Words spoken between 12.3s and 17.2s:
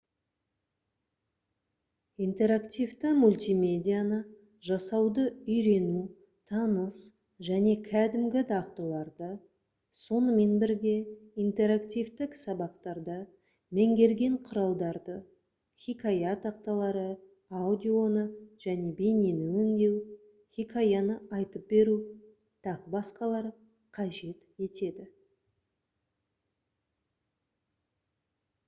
сабақтарда меңгерген құралдарды хикая тақталары